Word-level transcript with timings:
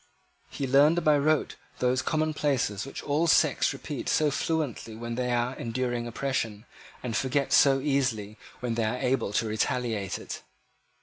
He 0.49 0.65
learned 0.65 1.03
by 1.03 1.15
rote 1.15 1.57
those 1.77 2.01
commonplaces 2.01 2.87
which 2.87 3.03
all 3.03 3.27
sects 3.27 3.71
repeat 3.71 4.09
so 4.09 4.31
fluently 4.31 4.95
when 4.95 5.13
they 5.13 5.31
are 5.31 5.55
enduring 5.57 6.07
oppression, 6.07 6.65
and 7.03 7.15
forget 7.15 7.53
so 7.53 7.79
easily 7.79 8.39
when 8.61 8.73
they 8.73 8.85
are 8.85 8.97
able 8.97 9.31
to 9.33 9.45
retaliate 9.45 10.17
it. 10.17 10.41